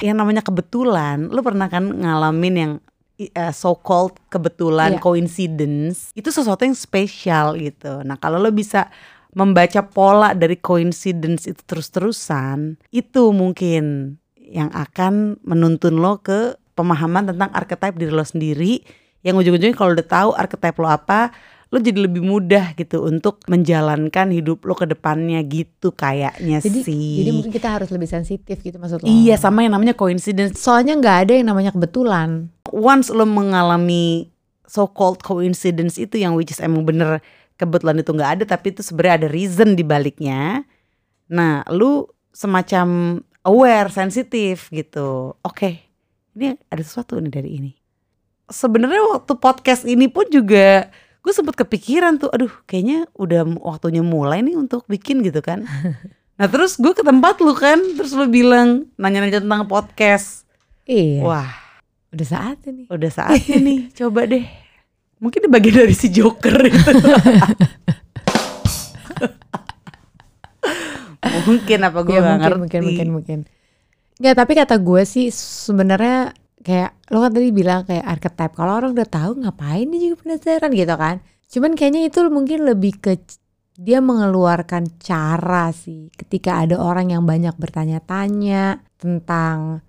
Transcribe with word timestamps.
yang 0.00 0.16
namanya 0.16 0.40
kebetulan, 0.40 1.28
lu 1.28 1.44
pernah 1.44 1.68
kan 1.68 1.84
ngalamin 1.84 2.54
yang 2.56 2.72
uh, 3.36 3.52
so 3.52 3.76
called 3.76 4.16
kebetulan, 4.32 4.96
Iya. 4.96 5.02
coincidence, 5.04 6.10
itu 6.16 6.32
sesuatu 6.32 6.64
yang 6.64 6.76
spesial 6.76 7.54
gitu. 7.60 8.00
Nah, 8.02 8.16
kalau 8.16 8.40
lo 8.40 8.48
bisa 8.48 8.88
membaca 9.36 9.84
pola 9.86 10.32
dari 10.34 10.58
coincidence 10.58 11.46
itu 11.46 11.60
terus-terusan, 11.68 12.80
itu 12.90 13.30
mungkin 13.30 14.16
yang 14.34 14.72
akan 14.74 15.38
menuntun 15.46 16.00
lo 16.02 16.18
ke 16.18 16.58
pemahaman 16.74 17.30
tentang 17.30 17.52
archetype 17.54 17.94
diri 17.94 18.10
lo 18.10 18.24
sendiri 18.26 18.82
yang 19.20 19.36
ujung-ujungnya 19.36 19.76
kalau 19.76 19.92
udah 19.94 20.08
tahu 20.08 20.30
archetype 20.34 20.80
lo 20.80 20.88
apa, 20.88 21.30
lo 21.70 21.78
jadi 21.78 22.02
lebih 22.02 22.26
mudah 22.26 22.74
gitu 22.74 23.06
untuk 23.06 23.46
menjalankan 23.46 24.34
hidup 24.34 24.66
lo 24.66 24.74
ke 24.74 24.90
depannya 24.90 25.38
gitu 25.46 25.94
kayaknya 25.94 26.58
Jadi 26.58 26.82
sih. 26.82 27.22
jadi 27.22 27.30
mungkin 27.30 27.54
kita 27.54 27.78
harus 27.78 27.94
lebih 27.94 28.10
sensitif 28.10 28.58
gitu 28.58 28.74
maksud 28.82 29.02
lo. 29.02 29.06
Iya 29.06 29.38
sama 29.38 29.62
yang 29.62 29.78
namanya 29.78 29.94
coincidence. 29.94 30.58
Soalnya 30.58 30.98
nggak 30.98 31.16
ada 31.30 31.32
yang 31.38 31.46
namanya 31.46 31.70
kebetulan. 31.70 32.50
Once 32.74 33.14
lo 33.14 33.22
mengalami 33.22 34.34
so 34.66 34.90
called 34.90 35.22
coincidence 35.22 35.94
itu 35.94 36.18
yang 36.18 36.34
which 36.34 36.50
is 36.50 36.58
emang 36.58 36.82
bener 36.82 37.22
kebetulan 37.54 38.02
itu 38.02 38.10
nggak 38.10 38.30
ada 38.42 38.44
tapi 38.50 38.74
itu 38.74 38.82
sebenarnya 38.82 39.26
ada 39.26 39.28
reason 39.30 39.78
di 39.78 39.86
baliknya. 39.86 40.66
Nah, 41.30 41.62
lu 41.70 42.10
semacam 42.34 43.18
aware, 43.46 43.94
sensitif 43.94 44.66
gitu. 44.74 45.38
Oke, 45.46 45.86
ini 46.34 46.58
ada 46.66 46.82
sesuatu 46.82 47.14
nih 47.22 47.30
dari 47.30 47.50
ini. 47.62 47.72
Sebenarnya 48.50 49.14
waktu 49.14 49.38
podcast 49.38 49.86
ini 49.86 50.10
pun 50.10 50.26
juga 50.26 50.90
gue 51.20 51.30
sempet 51.30 51.54
kepikiran 51.54 52.16
tuh, 52.16 52.28
aduh 52.28 52.48
kayaknya 52.64 53.04
udah 53.12 53.44
waktunya 53.60 54.00
mulai 54.00 54.40
nih 54.40 54.54
untuk 54.54 54.84
bikin 54.86 55.20
gitu 55.20 55.40
kan. 55.40 55.64
Nah 56.34 56.48
terus 56.48 56.80
gue 56.80 56.88
ke 56.90 57.04
tempat 57.04 57.36
lu 57.44 57.52
kan, 57.52 57.76
terus 57.94 58.16
lu 58.16 58.24
bilang 58.24 58.88
nanya-nanya 58.96 59.44
tentang 59.44 59.68
podcast. 59.68 60.48
Iya. 60.88 61.20
Wah 61.20 61.52
Udah 62.10 62.24
saatnya 62.26 62.70
nih. 62.74 62.86
udah 62.88 63.10
saatnya 63.12 63.56
nih, 63.60 63.80
coba 64.00 64.24
deh. 64.24 64.48
Mungkin 65.20 65.44
ini 65.44 65.50
bagian 65.52 65.76
dari 65.78 65.92
si 65.92 66.08
Joker 66.08 66.56
itu. 66.64 66.80
mungkin 71.44 71.78
apa 71.82 71.98
gue 72.00 72.14
Ya, 72.14 72.20
gak 72.20 72.24
mungkin, 72.24 72.40
ngerti. 72.40 72.56
mungkin 72.60 72.80
mungkin 72.88 73.08
mungkin. 73.12 73.38
Nggak, 74.16 74.34
tapi 74.36 74.52
kata 74.56 74.76
gue 74.76 75.02
sih 75.04 75.28
sebenarnya 75.32 76.32
kayak 76.60 76.96
lo 77.12 77.24
kan 77.24 77.32
tadi 77.32 77.48
bilang 77.50 77.88
kayak 77.88 78.04
archetype. 78.04 78.54
Kalau 78.54 78.72
orang 78.76 78.92
udah 78.96 79.08
tahu 79.08 79.30
ngapain 79.44 79.88
dia 79.88 80.00
juga 80.10 80.16
penasaran 80.24 80.70
gitu 80.76 80.94
kan. 80.96 81.16
Cuman 81.50 81.72
kayaknya 81.74 82.06
itu 82.06 82.18
mungkin 82.30 82.58
lebih 82.68 83.00
ke 83.02 83.18
dia 83.80 84.04
mengeluarkan 84.04 85.00
cara 85.00 85.72
sih 85.72 86.12
ketika 86.12 86.60
ada 86.60 86.76
orang 86.76 87.16
yang 87.16 87.24
banyak 87.24 87.56
bertanya-tanya 87.56 88.84
tentang 89.00 89.80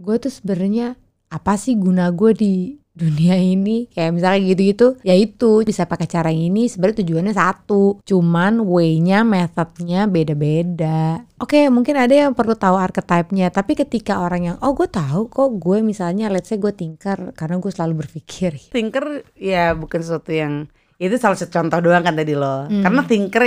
gue 0.00 0.16
tuh 0.16 0.32
sebenarnya 0.32 0.96
apa 1.28 1.60
sih 1.60 1.76
guna 1.76 2.08
gue 2.16 2.32
di 2.32 2.54
dunia 2.96 3.36
ini 3.36 3.92
kayak 3.92 4.16
misalnya 4.16 4.40
gitu-gitu 4.40 4.96
ya 5.04 5.12
itu 5.12 5.60
bisa 5.68 5.84
pakai 5.84 6.08
cara 6.08 6.32
ini 6.32 6.64
sebenarnya 6.64 7.04
tujuannya 7.04 7.34
satu 7.36 8.00
cuman 8.08 8.64
way-nya 8.64 9.20
methodnya 9.20 10.08
beda-beda 10.08 11.20
oke 11.36 11.68
mungkin 11.68 12.00
ada 12.00 12.16
yang 12.16 12.32
perlu 12.32 12.56
tahu 12.56 12.80
archetype-nya 12.80 13.52
tapi 13.52 13.76
ketika 13.76 14.24
orang 14.24 14.48
yang 14.48 14.56
oh 14.64 14.72
gue 14.72 14.88
tahu 14.88 15.28
kok 15.28 15.60
gue 15.60 15.84
misalnya 15.84 16.32
let's 16.32 16.48
say 16.48 16.56
gue 16.56 16.72
tinker 16.72 17.36
karena 17.36 17.60
gue 17.60 17.68
selalu 17.68 18.08
berpikir 18.08 18.56
Thinker 18.74 19.28
ya 19.36 19.76
bukan 19.76 20.00
sesuatu 20.00 20.32
yang 20.32 20.72
itu 20.96 21.20
salah 21.20 21.36
satu 21.36 21.52
contoh 21.52 21.84
doang 21.84 22.00
kan 22.00 22.16
tadi 22.16 22.32
lo. 22.32 22.64
Karena 22.72 23.04
thinker 23.04 23.44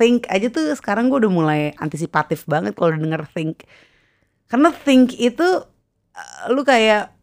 think 0.00 0.24
aja 0.32 0.48
tuh 0.48 0.72
sekarang 0.72 1.12
gue 1.12 1.20
udah 1.20 1.32
mulai 1.32 1.60
antisipatif 1.76 2.48
banget 2.48 2.72
kalau 2.72 2.96
denger 2.96 3.28
think. 3.36 3.68
Karena 4.48 4.72
think 4.72 5.12
itu 5.20 5.44
eh, 6.16 6.48
lu 6.48 6.64
kayak 6.64 7.15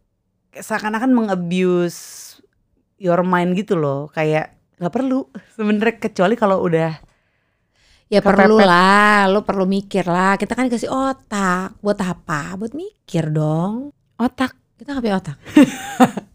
seakan-akan 0.58 1.12
mengabuse 1.14 2.38
your 3.02 3.26
mind 3.26 3.58
gitu 3.58 3.74
loh. 3.78 4.10
Kayak 4.14 4.54
nggak 4.78 4.94
perlu 4.94 5.30
sebenarnya 5.56 5.96
kecuali 6.02 6.36
kalau 6.36 6.60
udah 6.66 6.92
ya 8.12 8.20
perlu 8.20 8.60
lah 8.62 9.26
lo 9.30 9.42
perlu 9.42 9.66
mikir 9.66 10.06
lah. 10.06 10.38
Kita 10.38 10.54
kan 10.54 10.70
dikasih 10.70 10.92
otak. 10.92 11.78
Buat 11.82 12.00
apa? 12.06 12.54
Buat 12.60 12.74
mikir 12.78 13.34
dong. 13.34 13.90
Otak. 14.20 14.54
kita 14.78 15.00
nggak 15.00 15.04
punya 15.06 15.18
otak? 15.22 15.38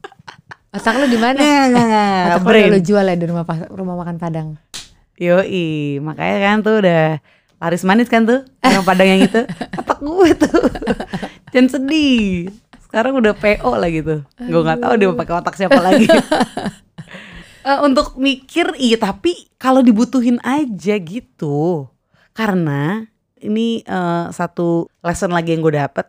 Otak 0.69 0.95
lo 1.01 1.09
di 1.09 1.17
mana? 1.17 1.69
Nggak. 1.69 2.25
otak 2.39 2.45
lo 2.45 2.49
udah 2.53 2.73
lo 2.77 2.81
jual 2.81 3.05
ya 3.05 3.17
di 3.17 3.27
rumah 3.27 3.45
rumah 3.73 3.97
makan 3.99 4.17
padang. 4.21 4.49
Yoi, 5.19 5.99
makanya 5.99 6.37
kan 6.45 6.57
tuh 6.63 6.75
udah 6.85 7.19
laris 7.59 7.83
manis 7.83 8.07
kan 8.07 8.23
tuh 8.23 8.47
Yang 8.63 8.85
padang 8.87 9.09
yang 9.09 9.21
itu. 9.27 9.43
Otak 9.81 9.99
gue 9.99 10.31
tuh. 10.39 10.63
Jangan 11.51 11.69
sedih 11.73 12.53
Sekarang 12.89 13.21
udah 13.21 13.37
PO 13.37 13.71
lah 13.77 13.91
gitu. 13.93 14.25
Gue 14.25 14.61
gak 14.65 14.81
tahu 14.81 14.93
dia 14.97 15.09
pakai 15.13 15.35
otak 15.39 15.55
siapa 15.55 15.79
lagi. 15.79 16.09
Eh, 17.69 17.81
Untuk 17.85 18.17
mikir 18.17 18.81
iya 18.81 18.97
tapi 18.97 19.53
kalau 19.61 19.85
dibutuhin 19.85 20.41
aja 20.41 20.97
gitu 20.97 21.85
Karena 22.33 23.05
ini 23.45 23.85
eh, 23.85 24.25
satu 24.33 24.89
lesson 25.05 25.37
lagi 25.37 25.53
yang 25.53 25.61
gue 25.61 25.77
dapet. 25.77 26.09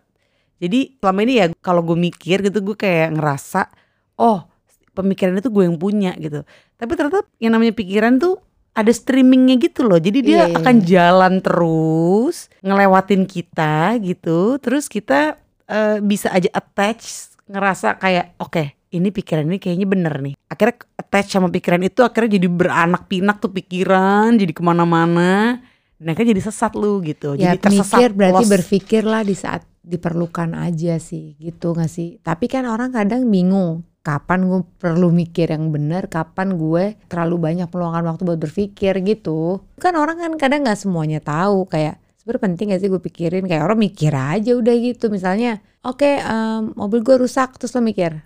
Jadi 0.64 0.96
selama 1.04 1.20
ini 1.28 1.34
ya 1.36 1.46
kalau 1.60 1.84
gue 1.84 2.00
mikir 2.00 2.48
gitu 2.48 2.64
gue 2.64 2.78
kayak 2.80 3.12
ngerasa 3.12 3.68
Oh 4.16 4.48
pemikiran 4.96 5.40
itu 5.40 5.52
gue 5.52 5.64
yang 5.68 5.76
punya 5.76 6.16
gitu. 6.16 6.44
Tapi 6.80 6.92
ternyata 6.96 7.28
yang 7.44 7.56
namanya 7.56 7.76
pikiran 7.76 8.20
tuh 8.20 8.40
ada 8.76 8.92
streamingnya 8.92 9.60
gitu 9.60 9.84
loh. 9.84 10.00
Jadi 10.00 10.20
dia 10.24 10.32
Iya, 10.32 10.46
iya, 10.48 10.56
akan 10.60 10.76
jalan 10.84 11.34
terus 11.44 12.48
ngelewatin 12.64 13.24
kita 13.28 14.00
gitu. 14.00 14.56
Terus 14.64 14.88
kita 14.88 15.36
eh, 15.70 15.98
bisa 16.02 16.34
aja 16.34 16.50
attach 16.52 17.30
ngerasa 17.50 17.98
kayak 18.02 18.38
oke 18.42 18.80
ini 18.90 19.14
pikiran 19.14 19.46
ini 19.46 19.62
kayaknya 19.62 19.88
bener 19.90 20.14
nih. 20.22 20.36
Akhirnya 20.50 20.82
attach 20.98 21.30
sama 21.30 21.48
pikiran 21.54 21.82
itu 21.86 22.02
akhirnya 22.02 22.42
jadi 22.42 22.48
beranak 22.50 23.06
pinak 23.06 23.38
tuh 23.38 23.54
pikiran 23.54 24.34
jadi 24.34 24.50
ke 24.50 24.62
mana-mana. 24.66 25.62
Dan 26.00 26.16
akhirnya 26.16 26.34
jadi 26.34 26.44
sesat 26.50 26.74
lu 26.74 27.04
gitu. 27.06 27.38
Ya 27.38 27.54
jadi 27.54 27.60
tersesat 27.62 28.00
mikir 28.00 28.12
berarti 28.18 28.44
lost. 28.46 28.52
berpikirlah 28.56 29.22
di 29.22 29.36
saat 29.38 29.62
diperlukan 29.84 30.58
aja 30.58 30.98
sih 30.98 31.38
gitu 31.38 31.78
gak 31.78 31.92
sih? 31.92 32.18
Tapi 32.22 32.50
kan 32.50 32.66
orang 32.66 32.94
kadang 32.94 33.30
bingung 33.30 33.86
kapan 34.00 34.48
gue 34.48 34.64
perlu 34.80 35.12
mikir 35.12 35.52
yang 35.52 35.70
benar 35.76 36.08
kapan 36.08 36.56
gue 36.56 36.98
terlalu 37.12 37.36
banyak 37.52 37.68
meluangkan 37.68 38.06
waktu 38.10 38.22
buat 38.26 38.40
berpikir 38.42 38.94
gitu. 39.06 39.62
Kan 39.78 40.00
orang 40.00 40.18
kan 40.18 40.32
kadang 40.40 40.66
nggak 40.66 40.80
semuanya 40.80 41.20
tahu 41.20 41.68
kayak 41.68 42.00
sebenarnya 42.30 42.46
penting 42.46 42.66
gak 42.70 42.82
sih 42.86 42.90
gue 42.94 43.02
pikirin 43.02 43.50
kayak 43.50 43.66
orang 43.66 43.82
mikir 43.82 44.14
aja 44.14 44.54
udah 44.54 44.76
gitu 44.78 45.10
misalnya 45.10 45.58
oke 45.82 46.06
em, 46.06 46.78
mobil 46.78 47.02
gue 47.02 47.18
rusak 47.18 47.58
terus 47.58 47.74
lo 47.74 47.82
mikir 47.82 48.22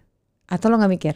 atau 0.45 0.67
lo 0.67 0.75
nggak 0.75 0.91
mikir 0.91 1.15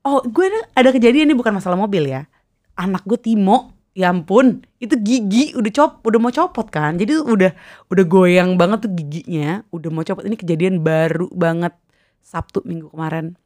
Oh, 0.00 0.24
gue 0.24 0.48
ada, 0.48 0.60
ada 0.72 0.90
kejadian 0.96 1.28
nih 1.28 1.36
bukan 1.36 1.52
masalah 1.52 1.76
mobil 1.76 2.08
ya. 2.08 2.24
Anak 2.72 3.04
gue 3.04 3.20
Timo, 3.20 3.76
ya 3.92 4.08
ampun, 4.08 4.64
itu 4.80 4.96
gigi 4.96 5.52
udah 5.52 5.68
cop, 5.68 6.00
udah 6.00 6.16
mau 6.16 6.32
copot 6.32 6.72
kan. 6.72 6.96
Jadi 6.96 7.20
udah 7.20 7.52
udah 7.92 8.04
goyang 8.08 8.56
banget 8.56 8.88
tuh 8.88 8.96
giginya, 8.96 9.60
udah 9.68 9.92
mau 9.92 10.00
copot. 10.00 10.24
Ini 10.24 10.40
kejadian 10.40 10.80
baru 10.80 11.28
banget 11.28 11.76
Sabtu 12.24 12.64
minggu 12.64 12.88
kemarin. 12.88 13.36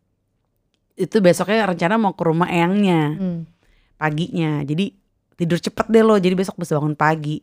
Itu 0.94 1.18
besoknya 1.18 1.66
rencana 1.66 1.98
mau 1.98 2.14
ke 2.14 2.22
rumah 2.22 2.46
eyangnya 2.46 3.18
Hmm. 3.18 3.50
paginya. 3.98 4.62
Jadi 4.62 4.94
tidur 5.34 5.58
cepet 5.58 5.90
deh 5.90 6.06
lo. 6.06 6.14
Jadi 6.22 6.38
besok 6.38 6.62
bisa 6.62 6.78
bangun 6.78 6.94
pagi. 6.94 7.42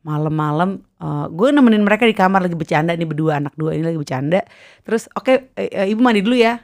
Malam-malam 0.00 0.80
eh, 0.80 1.26
gue 1.28 1.48
nemenin 1.52 1.84
mereka 1.84 2.08
di 2.08 2.16
kamar 2.16 2.48
lagi 2.48 2.56
bercanda 2.56 2.96
nih 2.96 3.04
berdua 3.04 3.36
anak 3.36 3.52
dua 3.56 3.76
ini 3.76 3.84
lagi 3.84 3.98
bercanda. 4.00 4.40
Terus 4.84 5.12
oke 5.12 5.52
eh, 5.56 5.68
eh, 5.68 5.86
ibu 5.92 6.00
mandi 6.00 6.24
dulu 6.24 6.36
ya. 6.40 6.56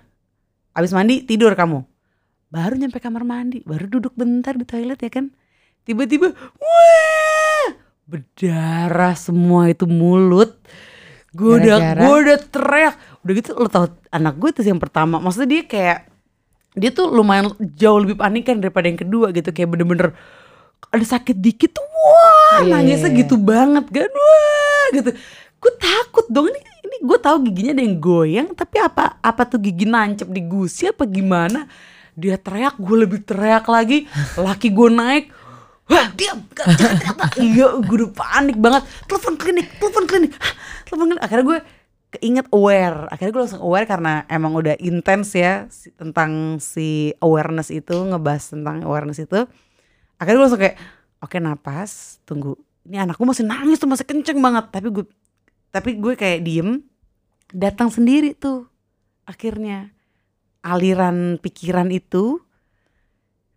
Abis 0.77 0.93
mandi 0.97 1.25
tidur 1.25 1.53
kamu. 1.53 1.85
Baru 2.49 2.79
nyampe 2.79 3.03
kamar 3.03 3.27
mandi, 3.27 3.61
baru 3.67 3.91
duduk 3.91 4.17
bentar 4.17 4.57
di 4.57 4.65
toilet 4.65 5.01
ya 5.01 5.11
kan. 5.13 5.33
Tiba-tiba 5.85 6.33
wah 6.37 7.69
berdarah 8.07 9.15
semua 9.19 9.69
itu 9.69 9.85
mulut. 9.85 10.57
Gue 11.37 11.61
udah 11.61 11.77
gue 11.93 12.17
udah 12.25 12.39
teriak. 12.41 12.95
Udah 13.21 13.33
gitu 13.37 13.51
lo 13.53 13.69
tau 13.69 13.93
anak 14.09 14.41
gue 14.41 14.49
itu 14.57 14.63
yang 14.65 14.81
pertama. 14.81 15.21
Maksudnya 15.21 15.61
dia 15.61 15.63
kayak 15.69 15.99
dia 16.77 16.91
tuh 16.93 17.09
lumayan 17.09 17.57
jauh 17.77 17.97
lebih 18.01 18.21
panik 18.21 18.45
kan 18.49 18.61
daripada 18.61 18.87
yang 18.89 19.01
kedua 19.01 19.33
gitu 19.33 19.49
kayak 19.53 19.73
bener-bener 19.73 20.13
ada 20.87 21.05
sakit 21.05 21.37
dikit 21.37 21.77
tuh 21.77 21.85
wah 21.85 22.63
Iya, 22.63 22.73
nangisnya 22.73 23.11
iya, 23.11 23.15
iya. 23.15 23.21
gitu 23.25 23.37
banget 23.37 23.85
kan? 23.91 24.11
Wah 24.11 24.87
gitu. 24.95 25.11
Gue 25.57 25.73
takut 25.77 26.27
dong 26.29 26.47
ini 26.49 26.61
ini 26.87 26.97
gue 27.03 27.19
tahu 27.19 27.37
giginya 27.45 27.73
ada 27.77 27.83
yang 27.85 27.97
goyang 27.99 28.49
tapi 28.55 28.77
apa 28.79 29.19
apa 29.19 29.43
tuh 29.45 29.59
gigi 29.59 29.85
nancep 29.85 30.29
di 30.31 30.41
gusi 30.41 30.89
apa 30.89 31.05
gimana? 31.05 31.67
Dia 32.17 32.41
teriak 32.41 32.81
gue 32.81 32.97
lebih 32.97 33.21
teriak 33.23 33.67
lagi 33.67 34.09
laki 34.39 34.73
gue 34.73 34.89
naik 34.89 35.25
wah 35.87 36.11
diam 36.17 36.43
gak- 36.51 36.75
jangan 36.75 36.97
teriak 36.99 37.17
Pak." 37.19 37.31
iya 37.47 37.67
gue 37.77 37.97
udah 38.01 38.11
panik 38.15 38.57
banget. 38.57 38.83
Telepon 39.05 39.35
klinik 39.37 39.67
telepon 39.77 40.05
klinik. 40.07 40.33
Telepon 40.87 41.07
klinik. 41.13 41.23
Akhirnya 41.23 41.45
gue 41.45 41.59
keinget 42.17 42.47
aware 42.55 43.11
akhirnya 43.11 43.33
gue 43.35 43.43
langsung 43.45 43.61
aware 43.61 43.85
karena 43.85 44.25
emang 44.31 44.57
udah 44.57 44.79
intens 44.81 45.35
ya 45.37 45.67
tentang 45.99 46.57
si 46.63 47.13
awareness 47.21 47.69
itu 47.69 47.93
ngebahas 47.93 48.57
tentang 48.57 48.81
awareness 48.87 49.21
itu 49.21 49.45
akhirnya 50.17 50.39
gue 50.39 50.45
langsung 50.47 50.63
kayak 50.63 50.77
oke 51.21 51.37
napas 51.39 52.21
tunggu 52.25 52.57
ini 52.87 52.97
anakku 52.97 53.23
masih 53.23 53.45
nangis 53.45 53.79
tuh 53.79 53.91
masih 53.91 54.07
kenceng 54.07 54.39
banget 54.39 54.71
tapi 54.71 54.89
gue 54.91 55.05
tapi 55.71 55.99
gue 55.99 56.15
kayak 56.15 56.41
diem 56.43 56.81
datang 57.53 57.93
sendiri 57.93 58.33
tuh 58.33 58.67
akhirnya 59.27 59.91
aliran 60.63 61.39
pikiran 61.39 61.91
itu 61.91 62.41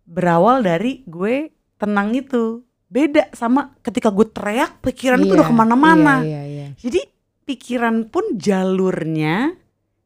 berawal 0.04 0.62
dari 0.62 1.06
gue 1.06 1.50
tenang 1.78 2.12
itu 2.14 2.62
beda 2.90 3.30
sama 3.32 3.70
ketika 3.80 4.10
gue 4.10 4.26
teriak 4.26 4.82
pikiran 4.82 5.22
itu 5.22 5.32
udah 5.38 5.46
Iya, 5.46 5.52
ke 5.54 5.56
mana-mana 5.56 6.14
Iya, 6.26 6.42
iya, 6.42 6.42
iya. 6.44 6.66
jadi 6.74 7.00
pikiran 7.46 8.10
pun 8.10 8.38
jalurnya 8.38 9.54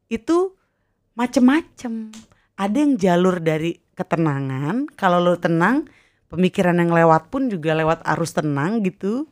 itu 0.09 0.53
macem-macem. 1.15 2.11
Ada 2.55 2.77
yang 2.77 2.93
jalur 2.95 3.37
dari 3.43 3.75
ketenangan. 3.93 4.87
Kalau 4.95 5.19
lo 5.19 5.35
tenang, 5.35 5.87
pemikiran 6.29 6.77
yang 6.77 6.91
lewat 6.91 7.29
pun 7.29 7.47
juga 7.47 7.77
lewat 7.77 8.03
arus 8.15 8.35
tenang 8.35 8.81
gitu. 8.83 9.29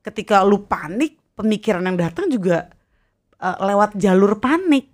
Ketika 0.00 0.40
lu 0.44 0.64
panik, 0.64 1.20
pemikiran 1.36 1.84
yang 1.84 1.96
datang 2.00 2.28
juga 2.28 2.68
eh, 3.40 3.58
lewat 3.60 3.96
jalur 3.96 4.40
panik. 4.40 4.90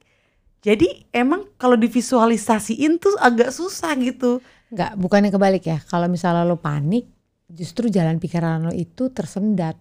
Jadi 0.67 1.11
emang 1.15 1.55
kalau 1.55 1.79
divisualisasiin 1.79 2.99
tuh 2.99 3.15
agak 3.23 3.55
susah 3.55 3.95
gitu. 4.03 4.43
Enggak, 4.75 4.99
bukannya 4.99 5.31
kebalik 5.31 5.63
ya. 5.63 5.79
Kalau 5.87 6.11
misalnya 6.11 6.43
lo 6.43 6.59
panik, 6.59 7.07
justru 7.47 7.87
jalan 7.87 8.19
pikiran 8.19 8.67
lo 8.67 8.73
itu 8.75 9.15
tersendat. 9.15 9.79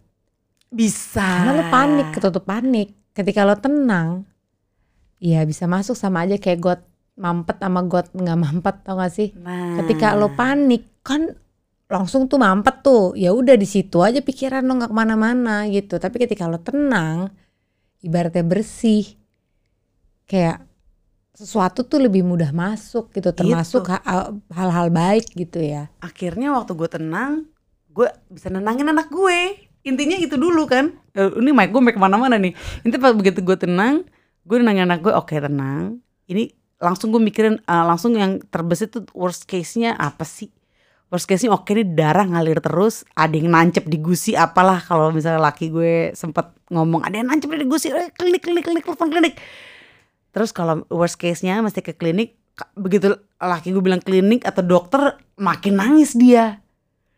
Bisa. 0.69 1.25
Karena 1.25 1.51
lo 1.57 1.65
panik, 1.73 2.07
ketutup 2.13 2.45
panik. 2.45 2.94
Ketika 3.18 3.47
lo 3.50 3.57
tenang, 3.57 4.29
ya 5.18 5.41
bisa 5.41 5.65
masuk 5.65 5.97
sama 5.97 6.27
aja 6.27 6.38
kayak 6.38 6.59
got 6.61 6.81
mampet 7.15 7.57
sama 7.63 7.81
got 7.88 8.11
nggak 8.11 8.38
mampet 8.38 8.75
tau 8.83 9.00
gak 9.00 9.13
sih? 9.13 9.31
Nah. 9.39 9.79
Ketika 9.81 10.13
lo 10.13 10.35
panik 10.35 11.01
kan 11.01 11.33
langsung 11.89 12.25
tuh 12.25 12.39
mampet 12.41 12.81
tuh. 12.81 13.13
Ya 13.15 13.31
udah 13.33 13.55
di 13.55 13.67
situ 13.67 14.01
aja 14.01 14.19
pikiran 14.19 14.65
lo 14.65 14.73
nggak 14.77 14.91
ke 14.91 14.97
mana-mana 14.97 15.65
gitu. 15.69 15.97
Tapi 15.97 16.15
ketika 16.19 16.49
lo 16.49 16.57
tenang, 16.59 17.29
ibaratnya 18.01 18.43
bersih, 18.45 19.05
kayak 20.25 20.65
sesuatu 21.35 21.83
tuh 21.83 21.99
lebih 21.99 22.23
mudah 22.23 22.51
masuk 22.55 23.11
gitu. 23.11 23.29
Termasuk 23.31 23.83
ha- 23.91 24.31
hal-hal 24.55 24.87
baik 24.89 25.25
gitu 25.35 25.59
ya. 25.59 25.91
akhirnya 25.99 26.55
waktu 26.55 26.71
gue 26.73 26.89
tenang 26.89 27.31
gue 27.91 28.07
bisa 28.27 28.51
nenangin 28.51 28.87
anak 28.87 29.07
gue 29.07 29.55
intinya 29.81 30.19
itu 30.19 30.35
dulu 30.35 30.67
kan 30.67 30.91
Eh, 31.15 31.31
ini 31.39 31.55
mic 31.55 31.71
gue 31.71 31.79
mic 31.79 31.95
ke 31.95 32.01
mana-mana 32.01 32.35
nih 32.35 32.51
intinya 32.83 33.07
pas 33.07 33.15
begitu 33.15 33.39
gue 33.39 33.55
tenang 33.55 34.03
gue 34.43 34.57
nenangin 34.59 34.83
anak 34.83 34.99
gue 34.99 35.13
oke 35.15 35.31
tenang 35.31 36.03
ini 36.27 36.51
langsung 36.75 37.11
gue 37.11 37.23
mikirin 37.23 37.55
eh, 37.57 37.85
langsung 37.87 38.11
yang 38.15 38.43
terbesit 38.51 38.91
tuh 38.91 39.07
worst 39.15 39.47
case-nya 39.47 39.95
apa 39.95 40.27
sih 40.27 40.51
worst 41.10 41.30
case-nya 41.30 41.54
oke 41.54 41.69
ini 41.72 41.84
darah 41.86 42.25
ngalir 42.25 42.60
terus 42.60 43.06
ada 43.13 43.34
yang 43.34 43.52
nancep 43.52 43.86
di 43.86 43.98
gusi 44.02 44.34
apalah. 44.34 44.81
Kalau 44.81 45.10
misalnya 45.10 45.42
laki 45.42 45.72
gue 45.72 46.12
sempet 46.18 46.50
ngomong 46.69 47.06
ada 47.06 47.16
yang 47.18 47.30
nancep 47.30 47.50
di 47.52 47.68
gusi 47.68 47.94
eh, 47.94 48.12
klinik 48.13 48.44
klinik 48.44 48.63
klinik 48.66 48.84
telepon 48.84 49.10
klinik. 49.10 49.38
Terus 50.36 50.52
kalau 50.52 50.84
worst 50.92 51.16
case-nya 51.22 51.63
mesti 51.63 51.80
ke 51.80 51.96
klinik 51.96 52.36
begitu 52.75 53.16
laki 53.40 53.75
gue 53.75 53.84
bilang 53.84 54.00
klinik 54.00 54.48
atau 54.48 54.63
dokter 54.63 55.19
makin 55.40 55.80
nangis 55.80 56.16
dia. 56.16 56.62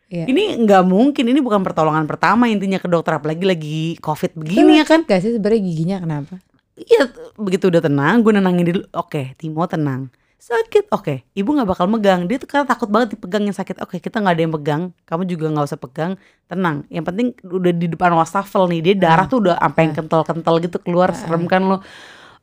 Iya. 0.07 0.23
ini 0.23 0.55
nggak 0.63 0.87
mungkin 0.87 1.27
ini 1.27 1.43
bukan 1.43 1.67
pertolongan 1.67 2.07
pertama 2.07 2.47
intinya 2.47 2.79
ke 2.79 2.87
dokter 2.87 3.19
apalagi 3.19 3.43
lagi 3.43 3.79
covid 3.99 4.39
begini 4.39 4.79
ya 4.79 4.87
kan. 4.87 5.03
Gak 5.03 5.19
sih 5.19 5.35
sebenarnya 5.35 5.59
giginya 5.59 5.97
kenapa? 5.99 6.39
iya 6.77 7.09
begitu 7.33 7.73
udah 7.73 7.81
tenang 7.81 8.21
gue 8.21 8.31
nenangin 8.37 8.65
dulu 8.69 8.81
oke 8.93 9.33
Timo 9.41 9.65
tenang 9.65 10.13
sakit. 10.37 10.93
Oke 10.93 11.25
ibu 11.33 11.49
nggak 11.51 11.67
bakal 11.67 11.85
megang. 11.89 12.25
Dia 12.29 12.37
tuh 12.37 12.47
karena 12.47 12.63
takut 12.63 12.87
banget 12.87 13.17
dipegang 13.17 13.43
yang 13.43 13.57
sakit. 13.57 13.81
Oke 13.83 13.97
kita 13.97 14.21
nggak 14.21 14.33
ada 14.37 14.43
yang 14.45 14.53
pegang. 14.53 14.81
Kamu 15.03 15.23
juga 15.25 15.49
nggak 15.51 15.65
usah 15.67 15.79
pegang. 15.81 16.11
Tenang. 16.47 16.85
Yang 16.87 17.05
penting 17.11 17.27
udah 17.43 17.73
di 17.73 17.87
depan 17.89 18.13
wastafel 18.15 18.69
nih. 18.71 18.79
Dia 18.81 18.95
darah 18.95 19.25
tuh 19.25 19.43
udah 19.43 19.59
sampai 19.59 19.81
yang 19.89 19.93
kental-kental 19.97 20.55
gitu 20.63 20.77
keluar. 20.79 21.11
Serem 21.11 21.43
kan 21.45 21.65
lo? 21.65 21.77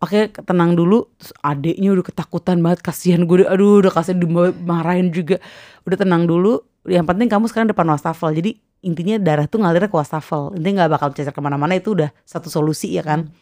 Oke 0.02 0.28
tenang 0.28 0.74
dulu. 0.76 1.08
Terus 1.16 1.32
adiknya 1.40 1.88
udah 1.94 2.04
ketakutan 2.04 2.58
banget. 2.60 2.80
Kasihan 2.84 3.24
gue 3.24 3.46
udah- 3.46 3.50
Aduh 3.54 3.80
udah 3.80 3.92
kasih 3.94 4.18
dimarahin 4.18 5.08
juga. 5.08 5.40
Udah 5.88 5.96
tenang 5.96 6.28
dulu. 6.28 6.60
Yang 6.84 7.06
penting 7.08 7.28
kamu 7.32 7.48
sekarang 7.48 7.68
depan 7.72 7.88
wastafel. 7.88 8.28
Jadi 8.34 8.60
intinya 8.84 9.16
darah 9.16 9.48
tuh 9.48 9.64
ngalirnya 9.64 9.88
ke 9.88 9.96
wastafel. 9.96 10.52
Intinya 10.60 10.84
gak 10.84 10.92
bakal 11.00 11.08
cecer 11.16 11.32
ke 11.32 11.40
mana-mana. 11.40 11.72
Itu 11.72 11.96
udah 11.96 12.12
satu 12.28 12.52
solusi 12.52 12.92
ya 12.92 13.00
kan? 13.00 13.32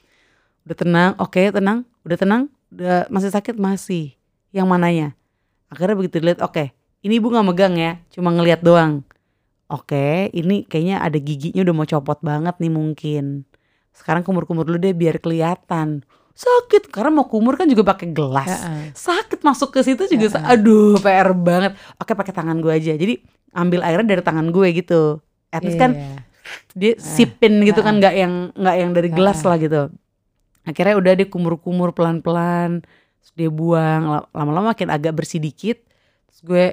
Udah 0.62 0.76
tenang. 0.78 1.10
Oke 1.18 1.50
tenang. 1.50 1.82
Udah 2.06 2.14
tenang. 2.14 2.42
Udah 2.70 3.10
masih 3.10 3.34
sakit? 3.34 3.58
Masih 3.58 4.14
Yang 4.52 4.66
mananya? 4.66 5.08
Akhirnya 5.66 5.96
begitu 5.96 6.20
dilihat 6.20 6.40
Oke 6.40 6.70
ini 7.02 7.18
ibu 7.18 7.28
gak 7.28 7.42
megang 7.42 7.74
ya 7.74 7.98
Cuma 8.08 8.30
ngeliat 8.30 8.60
doang. 8.60 9.02
Oke 9.66 10.28
ini 10.30 10.62
kayaknya 10.62 11.00
ada 11.00 11.16
giginya 11.16 11.64
udah 11.64 11.74
mau 11.74 11.86
copot 11.86 12.18
banget 12.20 12.54
nih 12.60 12.68
mungkin. 12.68 13.24
Sekarang 13.90 14.20
kumur-kumur 14.20 14.62
dulu 14.62 14.76
deh 14.76 14.92
biar 14.92 15.16
kelihatan. 15.16 16.04
Sakit 16.32 16.88
karena 16.88 17.08
mau 17.10 17.24
kumur 17.24 17.56
kan 17.56 17.68
juga 17.68 17.84
pakai 17.86 18.08
gelas. 18.08 18.48
Heeh. 18.48 18.92
sakit 18.92 19.40
masuk 19.40 19.68
ke 19.70 19.80
situ 19.82 20.08
juga 20.08 20.32
sa- 20.32 20.44
aduh 20.46 20.96
PR 20.96 21.32
banget. 21.32 21.72
Oke 21.96 22.12
pakai 22.12 22.32
tangan 22.32 22.60
gue 22.60 22.72
aja. 22.72 22.92
Jadi 22.92 23.20
ambil 23.52 23.80
airnya 23.82 24.08
dari 24.10 24.22
tangan 24.22 24.48
gue 24.48 24.68
gitu. 24.74 25.20
At 25.48 25.60
least 25.60 25.76
kan 25.76 25.92
Iya. 25.92 26.16
dia 26.72 26.92
sipin 26.96 27.60
gitu 27.62 27.80
kan 27.80 27.96
nggak 27.96 28.14
yang 28.14 28.32
nggak 28.52 28.76
yang 28.76 28.90
dari 28.92 29.08
gelas 29.08 29.40
lah 29.40 29.56
gitu. 29.56 29.92
Akhirnya 30.62 30.94
udah 30.94 31.12
dia 31.12 31.26
kumur-kumur 31.26 31.92
pelan-pelan 31.92 32.80
terus 33.22 33.32
dia 33.38 33.48
buang 33.48 34.02
La- 34.10 34.26
lama-lama 34.34 34.74
makin 34.74 34.90
agak 34.90 35.14
bersih 35.14 35.38
dikit. 35.38 35.78
Terus 36.26 36.40
gue 36.42 36.64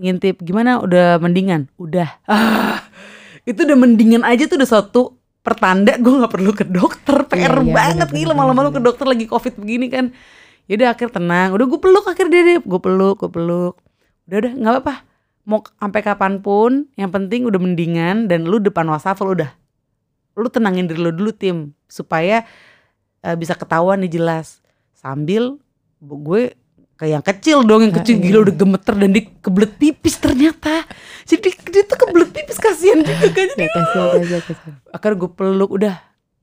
ngintip 0.00 0.40
gimana? 0.40 0.80
Udah 0.80 1.20
mendingan? 1.20 1.68
Udah. 1.76 2.08
Ah 2.24 2.80
itu 3.48 3.60
udah 3.68 3.76
mendingan 3.76 4.24
aja 4.24 4.48
tuh 4.48 4.56
udah 4.56 4.68
suatu 4.68 5.02
pertanda 5.44 5.96
gue 6.00 6.08
nggak 6.12 6.32
perlu 6.32 6.50
ke 6.56 6.64
dokter. 6.64 7.28
PR 7.28 7.60
Iya, 7.60 7.68
iya, 7.68 7.74
banget 7.76 8.08
bener, 8.08 8.16
nih 8.16 8.24
lama-lama 8.32 8.60
lu 8.68 8.70
ke 8.72 8.80
dokter 8.80 9.04
lagi 9.04 9.28
covid 9.28 9.54
begini 9.60 9.86
kan. 9.92 10.10
Yaudah 10.68 10.96
akhir 10.96 11.12
tenang. 11.12 11.52
Udah 11.52 11.64
gue 11.68 11.80
peluk 11.80 12.04
akhir 12.08 12.26
dia 12.32 12.42
deh 12.44 12.58
gue 12.60 12.80
peluk 12.80 13.24
gue 13.24 13.30
peluk. 13.32 13.74
Udah 14.28 14.36
udah 14.44 14.52
nggak 14.56 14.72
apa-apa. 14.80 14.94
Mau 15.48 15.64
sampai 15.80 16.00
kapan 16.04 16.44
pun 16.44 16.88
yang 16.96 17.08
penting 17.08 17.48
udah 17.48 17.56
mendingan 17.56 18.28
dan 18.28 18.44
lu 18.44 18.60
depan 18.60 18.84
wastafel 18.88 19.32
udah. 19.32 19.48
Lu 20.36 20.48
tenangin 20.52 20.84
diri 20.84 21.00
lu 21.00 21.12
dulu 21.12 21.32
tim 21.32 21.72
supaya 21.88 22.44
eh, 23.24 23.36
bisa 23.36 23.56
ketahuan 23.56 24.04
nih 24.04 24.12
jelas. 24.20 24.60
Sambil 24.92 25.56
gue 26.00 26.42
kayak 26.94 27.12
yang 27.12 27.24
kecil 27.24 27.58
dong 27.62 27.80
yang 27.80 27.94
kecil 27.94 28.16
iya. 28.16 28.24
gila 28.24 28.38
udah 28.42 28.54
gemeter 28.56 28.94
dan 28.96 29.08
dia 29.08 29.22
kebelet 29.36 29.72
pipis 29.72 30.14
ternyata 30.16 30.82
jadi 31.24 31.48
dia 31.64 31.82
tuh 31.84 31.96
kebelet 31.96 32.30
pipis 32.32 32.58
kasihan 32.58 32.98
juga 33.00 33.26
kan 33.28 33.46
jadi 33.48 33.60
Ya, 33.60 33.68
kasihan, 33.68 34.08
kasihan, 34.12 34.42
kasihan. 34.44 34.72
akhirnya 34.88 35.16
gue 35.16 35.30
peluk 35.32 35.70
udah 35.72 35.94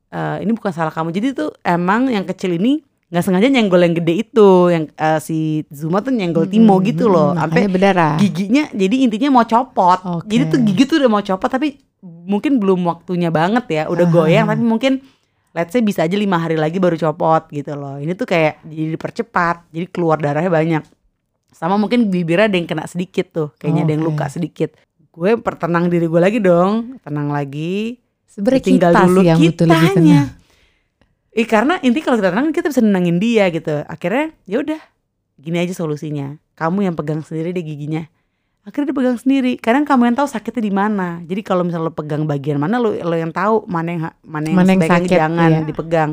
eh, 0.10 0.38
ini 0.40 0.52
bukan 0.52 0.72
salah 0.72 0.90
kamu 0.90 1.12
jadi 1.12 1.28
tuh 1.34 1.50
emang 1.62 2.08
yang 2.08 2.24
kecil 2.24 2.52
ini 2.54 2.80
nggak 3.06 3.22
sengaja 3.22 3.48
nyenggol 3.48 3.80
yang 3.80 3.94
gede 3.94 4.14
itu 4.18 4.50
yang 4.68 4.84
eh, 4.90 5.20
si 5.20 5.38
Zuma 5.70 6.00
tuh 6.00 6.10
nyenggol 6.10 6.48
Timo 6.48 6.76
Mm, 6.76 6.84
gitu 6.86 7.06
loh 7.06 7.32
sampai 7.34 7.68
berdarah. 7.68 8.16
giginya 8.16 8.72
jadi 8.72 8.96
intinya 9.02 9.30
mau 9.34 9.46
copot 9.46 10.00
Oke. 10.02 10.26
jadi 10.26 10.44
tuh 10.48 10.60
gigi 10.64 10.84
tuh 10.86 10.98
udah 10.98 11.10
mau 11.10 11.22
copot 11.22 11.48
tapi 11.48 11.80
mungkin 12.02 12.58
belum 12.58 12.80
waktunya 12.82 13.28
banget 13.28 13.66
ya 13.68 13.84
udah 13.86 14.04
Ah. 14.04 14.12
goyang 14.14 14.46
tapi 14.48 14.62
mungkin 14.62 14.94
let's 15.56 15.72
say 15.72 15.80
bisa 15.80 16.04
aja 16.04 16.14
lima 16.20 16.36
hari 16.36 16.60
lagi 16.60 16.78
baru 16.78 17.00
copot 17.00 17.48
gitu 17.50 17.74
loh 17.74 17.96
ini 17.98 18.12
tuh 18.14 18.28
kayak 18.28 18.62
jadi 18.68 19.00
dipercepat 19.00 19.72
jadi 19.72 19.88
keluar 19.88 20.20
darahnya 20.20 20.52
banyak 20.52 20.84
sama 21.56 21.80
mungkin 21.80 22.12
bibirnya 22.12 22.52
ada 22.52 22.60
yang 22.60 22.68
kena 22.68 22.86
sedikit 22.86 23.32
tuh 23.32 23.48
kayaknya 23.56 23.88
ada 23.88 23.94
yang 23.96 24.04
luka 24.04 24.28
sedikit 24.28 24.76
gue 25.16 25.40
pertenang 25.40 25.88
diri 25.88 26.12
gue 26.12 26.22
lagi 26.22 26.44
dong 26.44 27.00
tenang 27.00 27.32
lagi 27.32 28.04
Sebenarnya 28.36 28.64
tinggal 28.68 28.92
kita 28.92 29.02
dulu 29.08 29.20
sih 29.24 29.28
yang 29.32 29.40
butuh 29.40 29.66
lebih 29.72 29.90
tenang. 29.96 30.28
Eh 31.32 31.48
karena 31.48 31.74
inti 31.80 32.00
kalau 32.04 32.20
kita 32.20 32.36
tenang 32.36 32.52
kita 32.52 32.68
bisa 32.68 32.84
nenangin 32.84 33.16
dia 33.16 33.48
gitu. 33.48 33.76
Akhirnya 33.88 34.36
ya 34.44 34.60
udah 34.60 34.82
gini 35.40 35.58
aja 35.64 35.72
solusinya. 35.72 36.36
Kamu 36.60 36.84
yang 36.84 37.00
pegang 37.00 37.24
sendiri 37.24 37.56
deh 37.56 37.64
giginya. 37.64 38.04
Akhirnya 38.66 38.90
dia 38.90 38.98
pegang 38.98 39.18
sendiri. 39.18 39.52
Kadang 39.56 39.86
kamu 39.86 40.10
yang 40.10 40.18
tahu 40.18 40.28
sakitnya 40.28 40.64
di 40.64 40.74
mana. 40.74 41.22
Jadi 41.22 41.42
kalau 41.46 41.62
misalnya 41.62 41.88
lo 41.88 41.94
pegang 41.94 42.26
bagian 42.26 42.58
mana 42.58 42.82
lo 42.82 42.92
lo 42.92 43.14
yang 43.14 43.30
tahu 43.30 43.70
mana 43.70 43.90
yang 43.90 44.04
mana 44.26 44.46
yang 44.50 44.58
Mana 44.58 44.70
yang 44.74 44.82
sakit, 44.84 45.10
jangan 45.12 45.52
iya. 45.54 45.62
dipegang. 45.64 46.12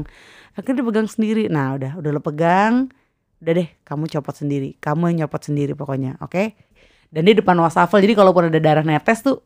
Akhirnya 0.52 0.76
dia 0.78 0.87
pegang 0.87 1.09
sendiri. 1.09 1.49
Nah 1.49 1.75
udah 1.75 1.92
udah 1.97 2.11
lo 2.12 2.21
pegang. 2.21 2.92
Udah 3.40 3.52
deh 3.56 3.68
kamu 3.82 4.04
copot 4.06 4.35
sendiri. 4.37 4.76
Kamu 4.76 5.09
yang 5.09 5.25
nyopot 5.25 5.42
sendiri 5.42 5.73
pokoknya. 5.73 6.21
Oke. 6.21 6.52
Dan 7.09 7.25
dia 7.25 7.35
depan 7.35 7.56
wastafel. 7.56 7.99
Jadi 7.99 8.12
kalaupun 8.12 8.52
ada 8.52 8.61
darah 8.61 8.85
netes 8.85 9.25
tuh 9.25 9.40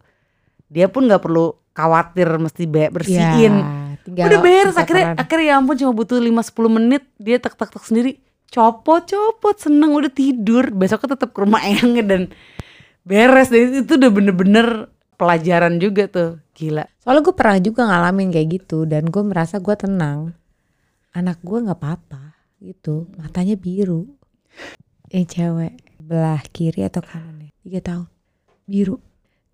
dia 0.67 0.91
pun 0.91 1.07
nggak 1.07 1.23
perlu 1.23 1.55
khawatir 1.73 2.27
mesti 2.37 2.67
be- 2.67 2.91
bersihin. 2.91 3.55
Ya, 3.55 4.03
tinggal 4.03 4.25
Udah 4.27 4.39
beres 4.41 4.75
akhirnya 4.75 5.05
peran. 5.15 5.17
akhirnya 5.17 5.47
ya 5.47 5.55
ampun 5.55 5.75
cuma 5.77 5.93
butuh 5.93 6.19
5-10 6.19 6.43
menit 6.75 7.03
dia 7.19 7.39
tek 7.39 7.55
tek 7.55 7.71
tek 7.71 7.83
sendiri 7.83 8.19
copot 8.47 9.03
copot 9.03 9.57
seneng 9.57 9.91
udah 9.91 10.07
tidur 10.09 10.71
besoknya 10.71 11.15
tetap 11.15 11.31
ke 11.31 11.39
rumah 11.39 11.59
eyangnya 11.67 12.03
dan 12.03 12.23
beres 13.07 13.55
dan 13.55 13.71
itu 13.71 13.95
udah 13.95 14.11
bener-bener 14.11 14.91
pelajaran 15.15 15.79
juga 15.79 16.11
tuh. 16.11 16.43
Gila. 16.59 16.85
Soalnya 17.01 17.23
gue 17.23 17.35
pernah 17.39 17.59
juga 17.63 17.81
ngalamin 17.87 18.29
kayak 18.35 18.49
gitu 18.61 18.85
dan 18.85 19.07
gue 19.07 19.23
merasa 19.23 19.63
gue 19.63 19.75
tenang. 19.79 20.35
Anak 21.15 21.41
gue 21.41 21.59
nggak 21.65 21.79
apa-apa 21.79 22.37
gitu, 22.61 23.09
matanya 23.17 23.55
biru. 23.55 24.05
Yang 25.09 25.39
cewek 25.39 25.75
belah 26.03 26.43
kiri 26.51 26.83
atau 26.85 27.01
kanan 27.01 27.49
ya, 27.49 27.51
tiga 27.63 27.81
tahun. 27.81 28.09
Biru. 28.67 28.99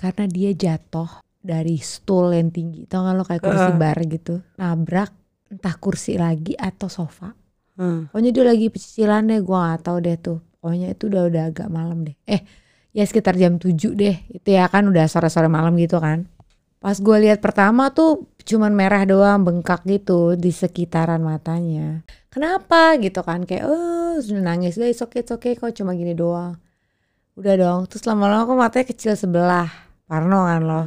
Karena 0.00 0.24
dia 0.26 0.50
jatuh 0.50 1.22
dari 1.38 1.78
stool 1.78 2.34
yang 2.34 2.50
tinggi. 2.50 2.86
Tau 2.90 3.06
gak 3.06 3.14
lo 3.14 3.22
kayak 3.22 3.42
kursi 3.42 3.70
Heeh. 3.70 3.78
bar 3.78 3.98
gitu. 4.06 4.34
Nabrak 4.58 5.10
entah 5.52 5.76
kursi 5.76 6.16
lagi 6.16 6.56
atau 6.56 6.88
sofa. 6.88 7.36
Hmm. 7.72 8.12
pokoknya 8.12 8.30
dia 8.36 8.44
lagi 8.44 8.66
pecicilan 8.68 9.32
deh 9.32 9.40
gue 9.40 9.58
gak 9.58 9.82
tahu 9.84 9.98
deh 10.02 10.16
tuh. 10.18 10.38
Pokoknya 10.58 10.94
itu 10.94 11.06
udah 11.10 11.22
udah 11.28 11.42
agak 11.50 11.68
malam 11.70 12.06
deh. 12.06 12.16
Eh 12.26 12.42
ya 12.92 13.04
sekitar 13.08 13.34
jam 13.40 13.56
7 13.56 13.96
deh. 13.96 14.16
Itu 14.28 14.48
ya 14.52 14.68
kan 14.68 14.88
udah 14.88 15.08
sore-sore 15.08 15.48
malam 15.48 15.74
gitu 15.80 15.98
kan. 15.98 16.28
Pas 16.78 16.98
gue 16.98 17.16
lihat 17.24 17.40
pertama 17.40 17.90
tuh 17.94 18.28
cuman 18.42 18.74
merah 18.74 19.06
doang 19.06 19.46
bengkak 19.46 19.86
gitu 19.88 20.36
di 20.36 20.52
sekitaran 20.52 21.22
matanya. 21.24 22.04
Kenapa? 22.28 22.96
Gitu 23.00 23.22
kan 23.24 23.48
kayak 23.48 23.64
oh 23.66 24.18
sudah 24.20 24.42
nangis 24.44 24.76
deh 24.76 24.92
oke 24.92 25.22
oke 25.24 25.48
kok 25.58 25.72
cuma 25.74 25.96
gini 25.96 26.12
doang. 26.12 26.58
Udah 27.38 27.54
dong 27.56 27.80
terus 27.88 28.04
lama-lama 28.04 28.44
kok 28.44 28.58
matanya 28.58 28.86
kecil 28.92 29.12
sebelah. 29.16 29.68
Parno 30.04 30.44
kan 30.44 30.62
loh. 30.62 30.86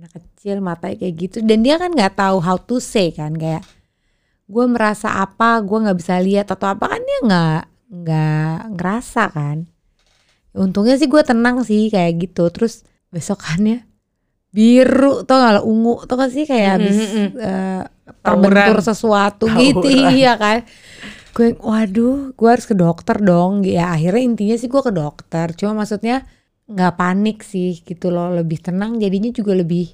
Anak 0.00 0.10
kecil 0.16 0.62
matanya 0.64 0.96
kayak 1.02 1.14
gitu. 1.18 1.38
Dan 1.42 1.66
dia 1.66 1.76
kan 1.76 1.92
nggak 1.92 2.14
tahu 2.14 2.38
how 2.40 2.56
to 2.56 2.78
say 2.80 3.10
kan 3.12 3.34
kayak 3.34 3.66
gue 4.44 4.64
merasa 4.68 5.24
apa 5.24 5.56
gue 5.64 5.78
nggak 5.88 5.98
bisa 5.98 6.20
lihat 6.20 6.52
atau 6.52 6.68
apa 6.68 6.84
kan 6.84 7.00
dia 7.00 7.18
nggak 7.24 7.62
nggak 7.90 8.56
ngerasa 8.76 9.22
kan 9.32 9.73
untungnya 10.54 10.94
sih 10.96 11.10
gue 11.10 11.22
tenang 11.22 11.60
sih 11.62 11.90
kayak 11.90 12.12
gitu. 12.22 12.48
Terus 12.48 12.86
besokannya 13.10 13.84
biru 14.54 15.26
tuh 15.26 15.34
kalau 15.38 15.62
ungu 15.66 16.06
tuh 16.06 16.14
kan 16.14 16.30
sih? 16.30 16.46
Kayak 16.46 16.78
habis 16.78 16.94
Mhm, 16.94 17.10
mhm. 17.10 17.28
eh, 17.38 17.82
Tawuran. 18.22 18.52
terbentur 18.54 18.78
sesuatu 18.80 19.44
gitu. 19.50 19.82
Tawuran. 19.82 20.14
iya 20.18 20.32
kan? 20.38 20.62
Gue 21.34 21.58
waduh 21.58 22.30
gue 22.32 22.48
harus 22.48 22.64
ke 22.64 22.78
dokter 22.78 23.18
dong. 23.18 23.66
Ya 23.66 23.90
akhirnya 23.90 24.22
intinya 24.22 24.54
sih 24.54 24.70
gue 24.70 24.78
ke 24.80 24.92
dokter. 24.94 25.50
Cuma 25.58 25.82
maksudnya 25.82 26.22
nggak 26.64 26.94
panik 26.94 27.42
sih 27.42 27.82
gitu 27.82 28.14
loh. 28.14 28.30
Lebih 28.30 28.62
tenang 28.62 29.02
jadinya 29.02 29.34
juga 29.34 29.58
lebih 29.58 29.90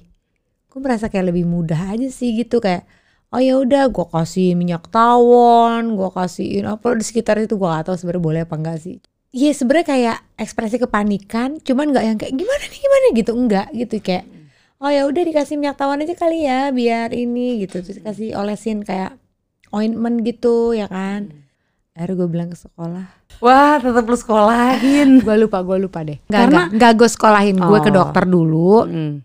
gue 0.71 0.79
merasa 0.79 1.09
kayak 1.09 1.33
lebih 1.33 1.43
mudah 1.43 1.97
aja 1.97 2.07
sih 2.07 2.37
gitu. 2.37 2.61
Kayak 2.61 2.85
oh 3.33 3.41
ya 3.41 3.57
udah 3.57 3.89
gue 3.89 4.05
kasih 4.11 4.53
minyak 4.53 4.91
tawon 4.91 5.95
gue 5.95 6.09
kasihin 6.11 6.67
apa 6.67 6.93
di 6.93 7.03
sekitar 7.03 7.39
itu 7.39 7.55
gue 7.55 7.63
gak 7.63 7.87
tahu 7.87 7.95
sebenarnya 7.95 8.23
boleh 8.27 8.41
apa 8.43 8.55
enggak 8.59 8.77
sih 8.83 8.99
Iya 9.31 9.51
sebenarnya 9.51 9.87
kayak 9.87 10.17
ekspresi 10.35 10.75
kepanikan 10.77 11.55
cuman 11.57 11.89
nggak 11.89 12.03
yang 12.03 12.17
kayak 12.17 12.33
gimana 12.33 12.63
nih 12.63 12.79
gimana 12.79 13.05
gitu 13.13 13.31
enggak 13.33 13.67
gitu 13.71 13.95
kayak 13.97 14.25
oh 14.77 14.87
ya 14.87 15.05
udah 15.05 15.23
dikasih 15.23 15.55
minyak 15.55 15.75
tawon 15.75 15.99
aja 15.99 16.11
kali 16.13 16.43
ya 16.43 16.67
biar 16.69 17.09
ini 17.11 17.63
gitu. 17.63 17.79
Terus 17.79 17.97
kasih 17.97 18.35
olesin 18.35 18.81
kayak 18.81 19.15
ointment 19.69 20.19
gitu 20.21 20.73
ya 20.73 20.85
kan. 20.85 21.31
Akhirnya 21.91 22.15
gue 22.17 22.27
bilang 22.29 22.49
ke 22.49 22.57
sekolah. 22.57 23.07
Wah, 23.39 23.75
tetap 23.77 24.03
lu 24.03 24.15
sekolahin. 24.15 25.09
gue 25.25 25.35
lupa 25.37 25.59
gue 25.61 25.77
lupa 25.77 26.01
deh. 26.01 26.19
Nggak 26.25 26.41
Karena- 26.41 26.67
nggak 26.69 26.91
gue 26.93 27.09
sekolahin 27.09 27.57
gue 27.57 27.79
ke 27.79 27.89
Oh. 27.89 27.95
dokter 27.95 28.23
dulu. 28.25 28.73
Hmm. 28.83 29.15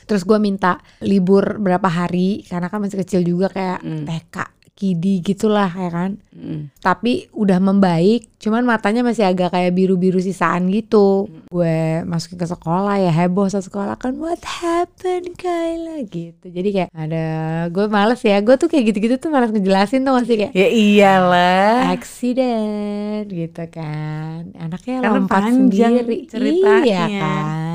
terus 0.00 0.26
gue 0.26 0.36
minta 0.36 0.74
libur 0.98 1.62
berapa 1.62 1.86
hari 1.86 2.42
karena 2.42 2.66
kan 2.66 2.82
masih 2.82 2.98
kecil 2.98 3.22
juga 3.22 3.46
kayak 3.46 3.78
Hmm. 3.78 4.02
TK 4.02 4.36
kidi 4.80 5.20
gitulah 5.20 5.68
ya 5.68 5.90
kan? 5.90 6.10
Hmm. 6.30 6.70
tapi 6.78 7.28
udah 7.32 7.60
membaik 7.60 8.32
cuman 8.38 8.64
matanya 8.64 9.02
masih 9.02 9.28
agak 9.28 9.50
kayak 9.50 9.70
biru-biru 9.70 10.16
sisaan 10.18 10.70
gitu. 10.70 11.28
Gue 11.46 11.76
masukin 12.02 12.38
ke 12.38 12.46
sekolah 12.46 12.96
ya 12.98 13.12
heboh 13.12 13.44
satu 13.44 13.68
sekolah 13.68 13.94
kan 13.94 14.16
what 14.16 14.40
happened 14.40 15.36
Kayla? 15.36 16.00
Gitu. 16.02 16.40
Jadi 16.42 16.68
kayak 16.70 16.88
ada 16.90 17.24
gue 17.68 17.84
males 17.86 18.16
ya 18.18 18.38
gue 18.38 18.56
tuh 18.56 18.66
kayak 18.66 18.88
gitu-gitu 18.88 19.14
tuh 19.18 19.28
males 19.28 19.50
ngejelasin 19.50 20.00
tuh 20.00 20.14
masih 20.14 20.34
kayak 20.40 20.52
Ya 20.54 20.68
iyalah. 20.70 21.92
accident 21.92 23.26
gitu 23.26 23.64
kan. 23.68 24.48
Anaknya 24.56 24.96
Karena 24.98 25.12
lompat 25.14 25.42
panjang 25.44 25.92
sendiri. 26.00 26.16
ceritanya. 26.24 26.84
iya 26.86 27.04
kan 27.12 27.69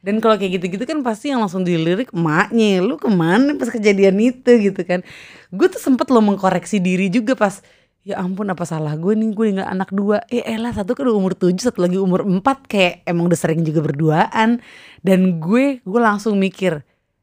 Dan 0.00 0.16
kalau 0.24 0.40
kayak 0.40 0.60
gitu-gitu 0.60 0.84
kan 0.88 1.04
pasti 1.04 1.28
yang 1.28 1.44
langsung 1.44 1.60
dilirik 1.60 2.08
emaknya. 2.16 2.80
Lu 2.80 2.96
ke 2.96 3.08
mana 3.12 3.52
pas 3.60 3.68
kejadian 3.68 4.16
itu? 4.16 4.50
gitu 4.72 4.80
kan. 4.84 5.04
Gue 5.52 5.68
tuh 5.68 5.80
sempet 5.80 6.08
lo 6.08 6.24
mengkoreksi 6.24 6.80
diri 6.80 7.12
juga 7.12 7.36
pas 7.36 7.60
Ya 8.00 8.16
ampun 8.16 8.48
apa 8.48 8.64
salah 8.64 8.96
gue 8.96 9.12
nih? 9.12 9.36
Gue 9.36 9.52
nggak 9.52 9.70
anak 9.76 9.90
dua. 9.92 10.24
Eh 10.32 10.40
elah 10.40 10.72
satu 10.72 10.96
kan 10.96 11.04
udah 11.04 11.16
umur 11.20 11.36
tujuh 11.36 11.60
satu 11.60 11.84
lagi 11.84 12.00
umur 12.00 12.24
empat. 12.24 12.64
Kayak 12.64 13.04
emang 13.04 13.28
udah 13.28 13.36
sering 13.36 13.60
juga 13.60 13.84
berduaan. 13.84 14.64
Dan 15.04 15.36
gue 15.36 15.84
gue 15.84 16.00
langsung 16.00 16.36
mikir 16.40 16.80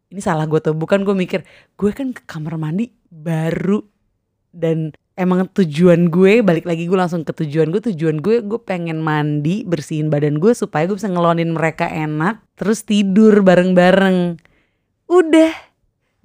Ini 0.08 0.22
salah 0.24 0.46
gue 0.46 0.62
tuh 0.62 0.78
bukan? 0.78 1.04
Gue 1.04 1.18
mikir 1.18 1.44
Gue 1.76 1.92
kan 1.98 2.14
ke 2.14 2.22
kamar 2.30 2.62
mandi 2.62 2.94
baru. 3.10 3.82
Dan 4.54 4.94
emang 5.18 5.50
tujuan 5.50 6.14
gue 6.14 6.46
balik 6.46 6.70
lagi 6.70 6.86
gue 6.86 6.98
langsung 6.98 7.26
ke 7.26 7.34
tujuan 7.34 7.74
gue. 7.74 7.82
Tujuan 7.92 8.22
gue 8.22 8.46
gue 8.46 8.60
pengen 8.62 9.02
mandi 9.02 9.66
bersihin 9.66 10.14
badan 10.14 10.38
gue 10.38 10.54
supaya 10.54 10.86
gue 10.86 10.94
bisa 10.94 11.10
ngelonin 11.10 11.58
mereka 11.58 11.90
enak 11.90 12.47
terus 12.58 12.82
tidur 12.84 13.46
bareng-bareng 13.46 14.42
udah 15.08 15.52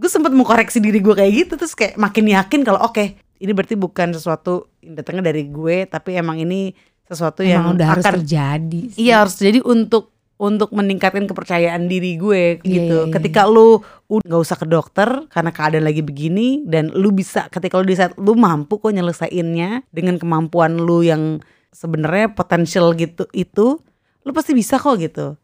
gue 0.01 0.11
sempat 0.11 0.35
mengkoreksi 0.35 0.83
diri 0.83 0.99
gue 0.99 1.15
kayak 1.15 1.33
gitu 1.47 1.53
terus 1.61 1.77
kayak 1.77 1.95
makin 2.01 2.27
yakin 2.27 2.67
kalau 2.67 2.83
oke 2.83 3.15
ini 3.43 3.53
berarti 3.55 3.79
bukan 3.79 4.17
sesuatu 4.17 4.73
yang 4.83 4.99
datangnya 4.99 5.31
dari 5.31 5.47
gue 5.47 5.87
tapi 5.87 6.19
emang 6.19 6.43
ini 6.43 6.75
sesuatu 7.07 7.45
yang 7.45 7.69
emang 7.69 7.77
udah 7.77 7.87
harus 7.93 8.05
akan 8.07 8.15
terjadi 8.25 8.81
sih. 8.95 8.99
Iya 9.07 9.15
harus 9.23 9.37
jadi 9.37 9.61
untuk 9.63 10.15
untuk 10.43 10.75
meningkatkan 10.75 11.31
kepercayaan 11.31 11.87
diri 11.87 12.19
gue 12.19 12.59
Iya, 12.59 12.67
gitu. 12.67 12.99
iya, 13.05 13.07
iya. 13.07 13.15
Ketika 13.15 13.47
lu 13.47 13.79
udah 14.11 14.27
nggak 14.27 14.43
usah 14.43 14.59
ke 14.59 14.67
dokter 14.67 15.09
karena 15.31 15.51
keadaan 15.55 15.87
lagi 15.87 16.03
begini 16.03 16.67
dan 16.67 16.91
lu 16.91 17.15
bisa 17.15 17.47
ketika 17.47 17.79
lu 17.79 17.87
di 17.87 17.95
saat 17.95 18.17
lu 18.19 18.35
mampu 18.35 18.83
kok 18.83 18.91
nyelesainnya 18.91 19.87
dengan 19.95 20.19
kemampuan 20.19 20.83
lu 20.83 21.07
yang 21.07 21.39
sebenarnya 21.71 22.35
potensial 22.35 22.91
gitu 22.99 23.29
itu 23.31 23.79
lu 24.23 24.31
pasti 24.35 24.57
bisa 24.57 24.83
kok 24.83 24.99
gitu. 24.99 25.39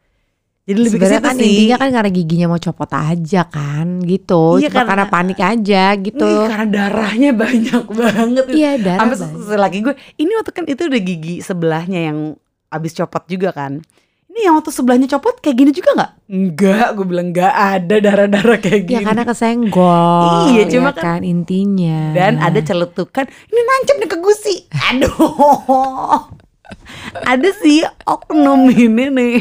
Jadi 0.69 0.79
lebih 0.79 1.01
Sebenarnya 1.01 1.23
kan 1.23 1.35
sih. 1.35 1.49
intinya 1.49 1.77
kan 1.79 1.89
karena 1.91 2.11
giginya 2.13 2.47
mau 2.47 2.61
copot 2.61 2.91
aja 2.91 3.43
kan 3.43 3.87
gitu. 4.03 4.43
Iya, 4.55 4.69
Cuma 4.69 4.85
karena- 4.85 4.91
karena, 4.91 5.05
panik 5.09 5.41
aja 5.41 5.85
gitu. 5.97 6.29
Ih, 6.29 6.45
karena 6.47 6.67
darahnya 6.69 7.31
banyak 7.43 7.85
banget. 7.89 8.45
Iya 8.51 8.71
darah 8.77 9.01
Sampai 9.03 9.17
banyak. 9.19 9.41
se- 9.43 9.57
laki 9.59 9.79
gue, 9.81 9.95
ini 10.15 10.31
waktu 10.31 10.51
kan 10.53 10.65
itu 10.67 10.83
udah 10.85 11.01
gigi 11.01 11.37
sebelahnya 11.41 12.01
yang 12.05 12.19
abis 12.69 12.93
copot 12.95 13.25
juga 13.25 13.51
kan. 13.51 13.81
Ini 14.29 14.45
yang 14.45 14.55
waktu 14.55 14.69
sebelahnya 14.69 15.09
copot 15.09 15.41
kayak 15.41 15.57
gini 15.57 15.73
juga 15.73 15.91
nggak? 15.95 16.13
Enggak, 16.29 16.89
gue 16.93 17.07
bilang 17.07 17.33
nggak 17.33 17.49
ada 17.49 17.97
darah-darah 17.99 18.59
kayak 18.61 18.83
Ya 18.83 18.89
gini. 18.93 19.05
karena 19.09 19.25
kesenggol. 19.25 20.53
Iya, 20.53 20.63
cuma 20.69 20.91
ya 20.91 21.01
kan 21.01 21.21
intinya. 21.23 22.13
Dan 22.13 22.37
ada 22.37 22.61
celetukan, 22.61 23.25
ini 23.25 23.61
nancep 23.63 23.97
nih 23.97 24.07
ke 24.07 24.19
gusi. 24.21 24.55
Aduh. 24.69 26.29
Ada 27.25 27.49
sih 27.59 27.83
oknum 28.05 28.69
ini 28.69 29.05
nih. 29.09 29.37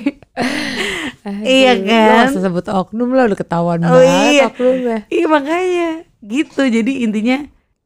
Iya 1.27 1.71
lu 1.75 1.83
kan? 1.83 2.27
usah 2.31 2.43
sebut 2.47 2.65
oknum 2.65 3.11
lah 3.11 3.27
udah 3.27 3.35
ketahuan 3.35 3.83
Oh, 3.83 3.99
banget 3.99 4.31
iya. 4.31 4.45
oknumnya. 4.47 4.97
Iya 5.07 5.25
makanya 5.27 5.89
gitu. 6.23 6.61
Jadi 6.63 7.03
intinya 7.03 7.37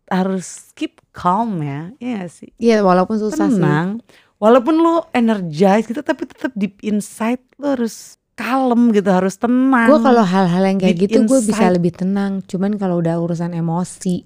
harus 0.06 0.70
keep 0.74 1.02
calm 1.10 1.62
ya. 1.62 1.90
Iya 1.98 2.30
sih? 2.30 2.54
Iya 2.58 2.86
walaupun 2.86 3.18
susah 3.18 3.50
sih. 3.50 3.58
tenang 3.58 4.00
walaupun 4.38 4.74
lo 4.76 5.06
energize 5.12 5.86
gitu 5.86 6.02
tapi 6.02 6.26
tetap 6.26 6.50
deep 6.54 6.82
inside 6.82 7.42
lo 7.58 7.78
harus 7.78 8.18
kalem 8.34 8.90
gitu 8.90 9.06
harus 9.14 9.38
tenang 9.38 9.86
Gue 9.86 10.02
kalau 10.02 10.26
hal-hal 10.26 10.64
yang 10.66 10.78
kayak 10.82 10.98
Deep 10.98 11.14
gitu 11.14 11.20
gue 11.26 11.40
bisa 11.46 11.70
lebih 11.70 11.94
tenang. 11.94 12.42
Cuman 12.46 12.74
kalau 12.76 12.98
udah 12.98 13.18
urusan 13.18 13.54
emosi. 13.54 14.26